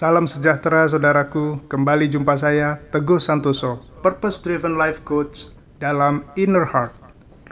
Salam 0.00 0.24
sejahtera 0.24 0.88
saudaraku, 0.88 1.60
kembali 1.68 2.08
jumpa 2.08 2.32
saya 2.32 2.80
Teguh 2.88 3.20
Santoso, 3.20 3.84
Purpose 4.00 4.40
Driven 4.40 4.80
Life 4.80 5.04
Coach 5.04 5.52
dalam 5.76 6.24
Inner 6.40 6.64
Heart, 6.64 6.96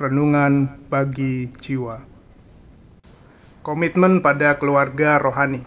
Renungan 0.01 0.81
bagi 0.89 1.53
Jiwa. 1.61 2.01
Komitmen 3.61 4.25
pada 4.25 4.57
keluarga 4.57 5.21
rohani. 5.21 5.61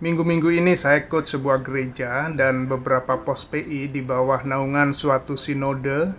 Minggu-minggu 0.00 0.56
ini 0.56 0.72
saya 0.72 1.04
coach 1.04 1.36
sebuah 1.36 1.60
gereja 1.60 2.32
dan 2.32 2.64
beberapa 2.64 3.20
pos 3.20 3.44
PI 3.44 3.92
di 3.92 4.00
bawah 4.00 4.40
naungan 4.48 4.96
suatu 4.96 5.36
sinode 5.36 6.16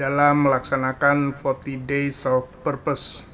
dalam 0.00 0.48
melaksanakan 0.48 1.36
40 1.36 1.76
Days 1.84 2.24
of 2.24 2.48
Purpose. 2.64 3.31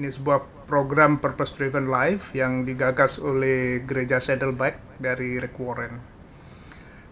Ini 0.00 0.08
sebuah 0.08 0.64
program 0.64 1.20
Purpose 1.20 1.52
Driven 1.60 1.92
Life 1.92 2.32
yang 2.32 2.64
digagas 2.64 3.20
oleh 3.20 3.84
Gereja 3.84 4.16
Saddleback 4.16 4.96
dari 4.96 5.36
Rick 5.36 5.60
Warren. 5.60 6.00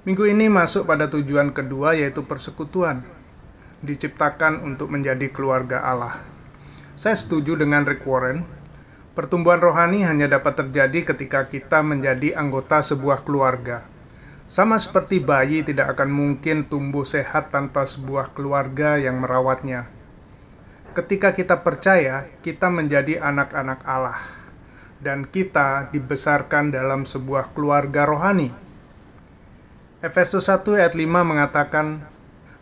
Minggu 0.09 0.25
ini 0.25 0.49
masuk 0.49 0.89
pada 0.89 1.05
tujuan 1.13 1.53
kedua 1.53 1.93
yaitu 1.93 2.25
persekutuan, 2.25 3.05
diciptakan 3.85 4.65
untuk 4.65 4.89
menjadi 4.89 5.29
keluarga 5.29 5.85
Allah. 5.85 6.25
Saya 6.97 7.13
setuju 7.13 7.61
dengan 7.61 7.85
Rick 7.85 8.09
Warren, 8.09 8.49
pertumbuhan 9.13 9.61
rohani 9.61 10.09
hanya 10.09 10.25
dapat 10.25 10.57
terjadi 10.57 11.13
ketika 11.13 11.45
kita 11.45 11.85
menjadi 11.85 12.41
anggota 12.41 12.81
sebuah 12.81 13.21
keluarga. 13.21 13.85
Sama 14.49 14.81
seperti 14.81 15.21
bayi 15.21 15.61
tidak 15.61 15.93
akan 15.93 16.09
mungkin 16.09 16.65
tumbuh 16.65 17.05
sehat 17.05 17.53
tanpa 17.53 17.85
sebuah 17.85 18.33
keluarga 18.33 18.97
yang 18.97 19.21
merawatnya 19.21 19.98
ketika 20.99 21.31
kita 21.31 21.63
percaya, 21.63 22.27
kita 22.43 22.67
menjadi 22.67 23.23
anak-anak 23.23 23.87
Allah, 23.87 24.19
dan 24.99 25.23
kita 25.23 25.95
dibesarkan 25.95 26.75
dalam 26.75 27.07
sebuah 27.07 27.55
keluarga 27.55 28.03
rohani. 28.03 28.51
Efesus 30.03 30.51
1 30.51 30.75
ayat 30.75 30.99
5 30.99 31.23
mengatakan, 31.23 32.03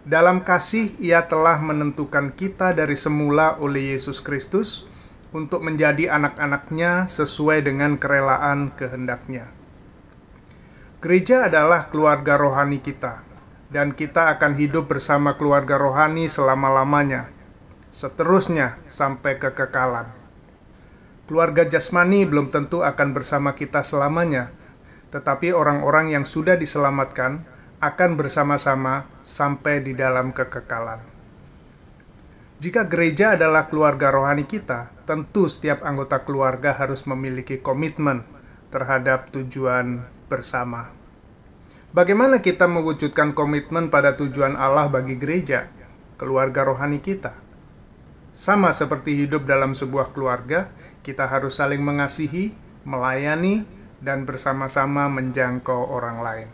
dalam 0.05 0.45
kasih 0.45 0.93
ia 1.01 1.25
telah 1.25 1.57
menentukan 1.57 2.29
kita 2.29 2.77
dari 2.77 2.93
semula 2.93 3.57
oleh 3.57 3.97
Yesus 3.97 4.21
Kristus 4.21 4.85
untuk 5.33 5.65
menjadi 5.65 6.13
anak-anaknya 6.13 7.09
sesuai 7.09 7.65
dengan 7.65 7.97
kerelaan 7.97 8.69
kehendaknya. 8.77 9.49
Gereja 11.01 11.49
adalah 11.49 11.89
keluarga 11.89 12.37
rohani 12.37 12.85
kita, 12.85 13.25
dan 13.73 13.97
kita 13.97 14.29
akan 14.37 14.61
hidup 14.61 14.93
bersama 14.93 15.33
keluarga 15.41 15.81
rohani 15.81 16.29
selama-lamanya 16.29 17.36
seterusnya 17.97 18.77
sampai 18.85 19.41
kekekalan. 19.41 20.13
Keluarga 21.25 21.65
jasmani 21.65 22.29
belum 22.29 22.53
tentu 22.53 22.85
akan 22.85 23.17
bersama 23.17 23.57
kita 23.57 23.81
selamanya, 23.81 24.53
tetapi 25.09 25.57
orang-orang 25.57 26.13
yang 26.13 26.29
sudah 26.29 26.61
diselamatkan 26.61 27.49
akan 27.81 28.21
bersama-sama 28.21 29.09
sampai 29.25 29.81
di 29.81 29.97
dalam 29.97 30.37
kekekalan. 30.37 31.01
Jika 32.61 32.85
gereja 32.85 33.33
adalah 33.33 33.73
keluarga 33.73 34.13
rohani 34.13 34.45
kita, 34.45 34.93
tentu 35.09 35.49
setiap 35.49 35.81
anggota 35.81 36.21
keluarga 36.21 36.77
harus 36.77 37.09
memiliki 37.09 37.65
komitmen 37.65 38.29
terhadap 38.69 39.33
tujuan 39.33 40.05
bersama. 40.29 40.93
Bagaimana 41.97 42.45
kita 42.45 42.69
mewujudkan 42.69 43.33
komitmen 43.33 43.89
pada 43.89 44.21
tujuan 44.21 44.53
Allah 44.53 44.85
bagi 44.93 45.17
gereja, 45.17 45.73
keluarga 46.21 46.61
rohani 46.61 47.01
kita? 47.01 47.46
Sama 48.37 48.69
seperti 48.69 49.25
hidup 49.25 49.49
dalam 49.49 49.73
sebuah 49.73 50.13
keluarga, 50.13 50.69
kita 51.01 51.25
harus 51.25 51.57
saling 51.57 51.81
mengasihi, 51.81 52.53
melayani, 52.85 53.65
dan 54.05 54.29
bersama-sama 54.29 55.09
menjangkau 55.09 55.89
orang 55.89 56.21
lain. 56.21 56.49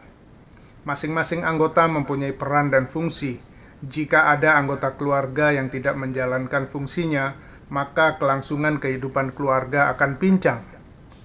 Masing-masing 0.86 1.42
anggota 1.42 1.90
mempunyai 1.90 2.38
peran 2.38 2.70
dan 2.70 2.86
fungsi. 2.86 3.42
Jika 3.82 4.30
ada 4.30 4.54
anggota 4.62 4.94
keluarga 4.94 5.50
yang 5.50 5.74
tidak 5.74 5.98
menjalankan 5.98 6.70
fungsinya, 6.70 7.34
maka 7.66 8.14
kelangsungan 8.14 8.78
kehidupan 8.78 9.34
keluarga 9.34 9.90
akan 9.90 10.22
pincang. 10.22 10.62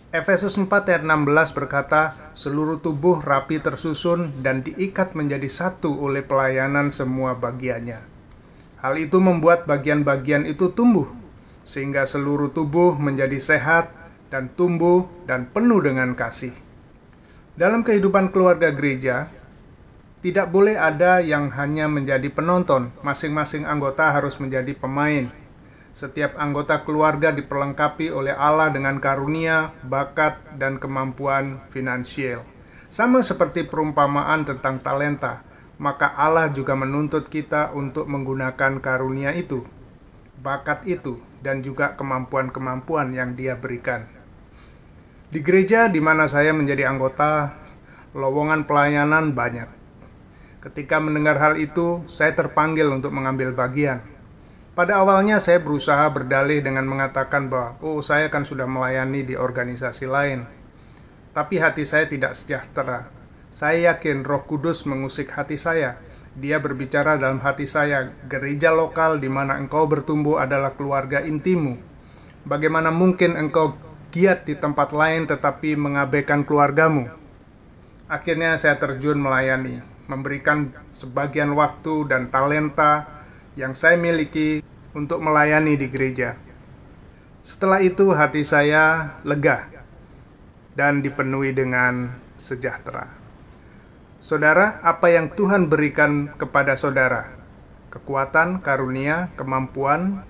Efesus 0.09 0.57
4 0.57 0.73
ayat 0.89 1.05
16 1.05 1.53
berkata, 1.53 2.33
seluruh 2.33 2.81
tubuh 2.81 3.21
rapi 3.21 3.61
tersusun 3.61 4.41
dan 4.41 4.65
diikat 4.65 5.13
menjadi 5.13 5.45
satu 5.45 5.93
oleh 6.01 6.25
pelayanan 6.25 6.89
semua 6.89 7.37
bagiannya. 7.37 8.16
Hal 8.77 8.93
itu 9.01 9.17
membuat 9.17 9.65
bagian-bagian 9.65 10.45
itu 10.45 10.69
tumbuh, 10.69 11.09
sehingga 11.65 12.05
seluruh 12.05 12.53
tubuh 12.53 12.93
menjadi 12.93 13.41
sehat 13.41 13.89
dan 14.29 14.53
tumbuh 14.53 15.09
dan 15.25 15.49
penuh 15.49 15.81
dengan 15.81 16.13
kasih. 16.13 16.53
Dalam 17.57 17.81
kehidupan 17.81 18.29
keluarga 18.29 18.69
gereja, 18.69 19.33
tidak 20.21 20.53
boleh 20.53 20.77
ada 20.77 21.21
yang 21.21 21.49
hanya 21.57 21.89
menjadi 21.89 22.29
penonton, 22.29 22.93
masing-masing 23.01 23.65
anggota 23.65 24.13
harus 24.13 24.37
menjadi 24.37 24.77
pemain. 24.77 25.25
Setiap 25.97 26.37
anggota 26.37 26.85
keluarga 26.85 27.33
diperlengkapi 27.33 28.13
oleh 28.13 28.33
Allah 28.33 28.69
dengan 28.69 29.01
karunia, 29.01 29.73
bakat, 29.81 30.37
dan 30.61 30.77
kemampuan 30.77 31.65
finansial. 31.73 32.45
Sama 32.93 33.25
seperti 33.25 33.65
perumpamaan 33.65 34.45
tentang 34.45 34.77
talenta, 34.77 35.41
maka 35.77 36.09
Allah 36.09 36.49
juga 36.49 36.73
menuntut 36.73 37.29
kita 37.29 37.69
untuk 37.73 38.09
menggunakan 38.09 38.81
karunia 38.81 39.33
itu, 39.37 39.61
bakat 40.41 40.89
itu, 40.89 41.21
dan 41.45 41.61
juga 41.61 41.93
kemampuan-kemampuan 41.93 43.13
yang 43.13 43.37
Dia 43.37 43.53
berikan. 43.53 44.09
Di 45.29 45.45
gereja 45.45 45.85
di 45.85 46.01
mana 46.01 46.25
saya 46.25 46.49
menjadi 46.49 46.89
anggota, 46.89 47.53
lowongan 48.17 48.65
pelayanan 48.65 49.37
banyak. 49.37 49.69
Ketika 50.57 50.97
mendengar 50.97 51.37
hal 51.37 51.61
itu, 51.61 52.01
saya 52.09 52.33
terpanggil 52.33 52.89
untuk 52.89 53.13
mengambil 53.13 53.53
bagian. 53.53 54.01
Pada 54.73 55.01
awalnya 55.01 55.37
saya 55.37 55.61
berusaha 55.61 56.09
berdalih 56.09 56.61
dengan 56.61 56.85
mengatakan 56.89 57.49
bahwa, 57.49 57.77
oh 57.85 58.01
saya 58.01 58.29
kan 58.33 58.45
sudah 58.45 58.65
melayani 58.65 59.25
di 59.25 59.33
organisasi 59.37 60.09
lain. 60.09 60.45
Tapi 61.37 61.61
hati 61.61 61.85
saya 61.85 62.09
tidak 62.09 62.33
sejahtera 62.33 63.16
saya 63.47 63.95
yakin 63.95 64.27
Roh 64.27 64.43
Kudus 64.43 64.83
mengusik 64.83 65.31
hati 65.31 65.55
saya. 65.55 65.97
Dia 66.37 66.61
berbicara 66.61 67.17
dalam 67.17 67.41
hati 67.41 67.65
saya, 67.65 68.13
gereja 68.29 68.69
lokal 68.69 69.17
di 69.17 69.25
mana 69.25 69.57
engkau 69.57 69.89
bertumbuh 69.89 70.37
adalah 70.37 70.77
keluarga 70.77 71.25
intimu. 71.25 71.79
Bagaimana 72.45 72.93
mungkin 72.93 73.33
engkau 73.33 73.73
giat 74.13 74.45
di 74.45 74.53
tempat 74.53 74.93
lain 74.93 75.25
tetapi 75.25 75.73
mengabaikan 75.73 76.45
keluargamu? 76.45 77.09
Akhirnya 78.05 78.53
saya 78.55 78.77
terjun 78.77 79.17
melayani, 79.17 79.81
memberikan 80.05 80.71
sebagian 80.93 81.57
waktu 81.57 82.05
dan 82.05 82.29
talenta 82.29 83.09
yang 83.57 83.73
saya 83.73 83.97
miliki 83.97 84.61
untuk 84.93 85.19
melayani 85.19 85.73
di 85.73 85.89
gereja. 85.89 86.37
Setelah 87.41 87.81
itu 87.81 88.13
hati 88.13 88.45
saya 88.45 89.17
lega 89.25 89.65
dan 90.77 91.01
dipenuhi 91.01 91.51
dengan 91.51 92.13
sejahtera. 92.37 93.26
Saudara, 94.17 94.81
apa 94.81 95.13
yang 95.13 95.29
Tuhan 95.29 95.69
berikan 95.69 96.33
kepada 96.41 96.73
saudara? 96.73 97.37
Kekuatan, 97.93 98.65
karunia, 98.65 99.29
kemampuan, 99.37 100.25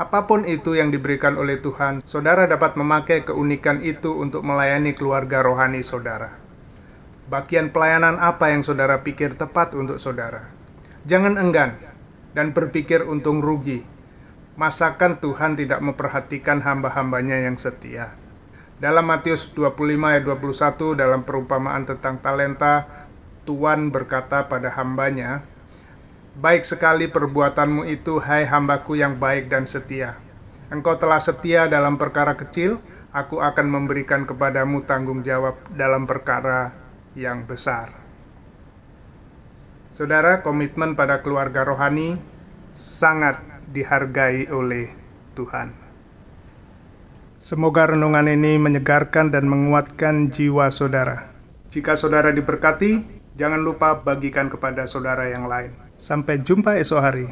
apa 0.00 0.24
pun 0.24 0.48
itu 0.48 0.72
yang 0.72 0.88
diberikan 0.88 1.36
oleh 1.36 1.60
Tuhan, 1.60 2.00
saudara 2.00 2.48
dapat 2.48 2.80
memakai 2.80 3.28
keunikan 3.28 3.84
itu 3.84 4.16
untuk 4.16 4.40
melayani 4.40 4.96
keluarga 4.96 5.44
rohani 5.44 5.84
saudara. 5.84 6.32
Bagian 7.28 7.76
pelayanan 7.76 8.16
apa 8.16 8.56
yang 8.56 8.64
saudara 8.64 9.04
pikir 9.04 9.36
tepat 9.36 9.76
untuk 9.76 10.00
saudara? 10.00 10.48
Jangan 11.04 11.36
enggan 11.36 11.76
dan 12.32 12.56
berpikir 12.56 13.04
untung 13.04 13.44
rugi. 13.44 13.84
Masakan 14.56 15.20
Tuhan 15.20 15.60
tidak 15.60 15.84
memperhatikan 15.84 16.64
hamba-hambanya 16.64 17.36
yang 17.36 17.60
setia? 17.60 18.16
Dalam 18.78 19.10
Matius 19.10 19.50
25 19.58 19.74
ayat 20.06 20.22
21 20.22 20.94
dalam 20.94 21.26
perumpamaan 21.26 21.82
tentang 21.82 22.22
talenta, 22.22 22.86
Tuhan 23.42 23.90
berkata 23.90 24.46
pada 24.46 24.70
hambanya, 24.70 25.42
Baik 26.38 26.62
sekali 26.62 27.10
perbuatanmu 27.10 27.82
itu, 27.90 28.22
hai 28.22 28.46
hambaku 28.46 28.94
yang 28.94 29.18
baik 29.18 29.50
dan 29.50 29.66
setia. 29.66 30.14
Engkau 30.70 30.94
telah 30.94 31.18
setia 31.18 31.66
dalam 31.66 31.98
perkara 31.98 32.38
kecil, 32.38 32.78
aku 33.10 33.42
akan 33.42 33.66
memberikan 33.66 34.22
kepadamu 34.22 34.78
tanggung 34.86 35.26
jawab 35.26 35.58
dalam 35.74 36.06
perkara 36.06 36.70
yang 37.18 37.42
besar. 37.50 37.90
Saudara, 39.90 40.46
komitmen 40.46 40.94
pada 40.94 41.18
keluarga 41.18 41.66
rohani 41.66 42.14
sangat 42.78 43.42
dihargai 43.74 44.46
oleh 44.54 44.94
Tuhan. 45.34 45.87
Semoga 47.38 47.86
renungan 47.86 48.26
ini 48.26 48.58
menyegarkan 48.58 49.30
dan 49.30 49.46
menguatkan 49.46 50.26
jiwa 50.26 50.74
saudara. 50.74 51.30
Jika 51.70 51.94
saudara 51.94 52.34
diberkati, 52.34 53.06
jangan 53.38 53.62
lupa 53.62 53.94
bagikan 54.02 54.50
kepada 54.50 54.90
saudara 54.90 55.30
yang 55.30 55.46
lain. 55.46 55.70
Sampai 56.02 56.42
jumpa 56.42 56.82
esok 56.82 56.98
hari. 56.98 57.30